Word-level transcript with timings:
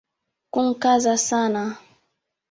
Kunkaza 0.53 1.15
sana. 1.27 1.63